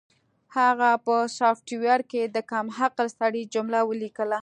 [0.57, 4.39] هغه په سافټویر کې د کم عقل سړي جمله ولیکله